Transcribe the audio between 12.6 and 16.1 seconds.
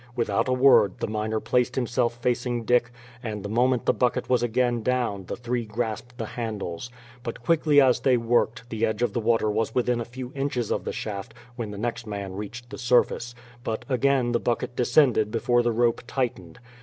the surface; but again the bucket descended before the rope